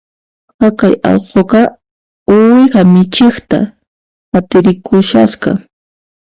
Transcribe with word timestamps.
Haqay 0.59 0.93
allquqa 1.09 1.61
uwiha 2.33 2.81
michiqta 2.93 3.57
qatirikushasqa 4.31 5.51